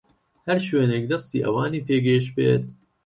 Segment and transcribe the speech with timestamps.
[0.47, 2.65] هەر شوێنێک دەستی ئەوانی پێگەیشتبێت